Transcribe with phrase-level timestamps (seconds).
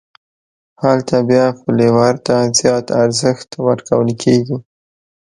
[0.83, 4.57] هلته بیا فلېور ته زیات ارزښت ورکول کېږي.